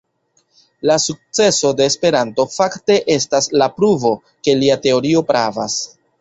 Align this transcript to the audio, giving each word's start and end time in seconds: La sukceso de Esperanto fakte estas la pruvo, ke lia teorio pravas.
La 0.89 0.95
sukceso 1.01 1.69
de 1.81 1.85
Esperanto 1.89 2.45
fakte 2.53 2.95
estas 3.17 3.49
la 3.63 3.69
pruvo, 3.77 4.13
ke 4.49 4.57
lia 4.63 4.79
teorio 4.89 5.23
pravas. 5.31 5.79